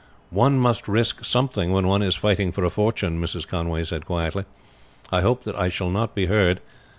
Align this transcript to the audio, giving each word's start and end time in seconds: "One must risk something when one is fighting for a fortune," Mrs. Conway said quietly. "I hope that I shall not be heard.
"One 0.31 0.57
must 0.57 0.87
risk 0.87 1.23
something 1.23 1.71
when 1.73 1.85
one 1.85 2.01
is 2.01 2.15
fighting 2.15 2.51
for 2.51 2.63
a 2.63 2.71
fortune," 2.71 3.21
Mrs. 3.21 3.47
Conway 3.47 3.83
said 3.83 4.03
quietly. 4.07 4.45
"I 5.11 5.21
hope 5.21 5.43
that 5.43 5.55
I 5.55 5.69
shall 5.69 5.91
not 5.91 6.15
be 6.15 6.25
heard. 6.25 6.59